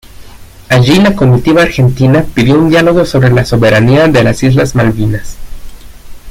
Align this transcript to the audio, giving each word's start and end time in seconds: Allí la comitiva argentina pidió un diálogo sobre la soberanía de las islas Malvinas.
Allí 0.67 0.95
la 0.99 1.15
comitiva 1.15 1.61
argentina 1.61 2.25
pidió 2.33 2.57
un 2.57 2.69
diálogo 2.71 3.05
sobre 3.05 3.29
la 3.31 3.45
soberanía 3.45 4.07
de 4.07 4.23
las 4.23 4.41
islas 4.41 4.73
Malvinas. 4.73 5.35